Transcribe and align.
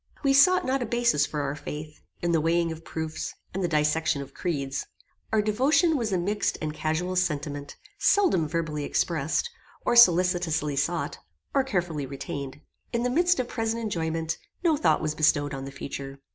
We 0.23 0.33
sought 0.33 0.65
not 0.65 0.81
a 0.81 0.87
basis 0.87 1.27
for 1.27 1.41
our 1.41 1.53
faith, 1.55 2.01
in 2.23 2.31
the 2.31 2.41
weighing 2.41 2.71
of 2.71 2.83
proofs, 2.83 3.35
and 3.53 3.63
the 3.63 3.67
dissection 3.67 4.23
of 4.23 4.33
creeds. 4.33 4.87
Our 5.31 5.43
devotion 5.43 5.95
was 5.95 6.11
a 6.11 6.17
mixed 6.17 6.57
and 6.59 6.73
casual 6.73 7.15
sentiment, 7.15 7.75
seldom 7.99 8.47
verbally 8.47 8.83
expressed, 8.83 9.47
or 9.85 9.95
solicitously 9.95 10.75
sought, 10.77 11.19
or 11.53 11.63
carefully 11.63 12.07
retained. 12.07 12.61
In 12.91 13.03
the 13.03 13.11
midst 13.11 13.39
of 13.39 13.47
present 13.47 13.83
enjoyment, 13.83 14.39
no 14.63 14.75
thought 14.75 15.03
was 15.03 15.13
bestowed 15.13 15.53
on 15.53 15.65
the 15.65 15.71
future. 15.71 16.17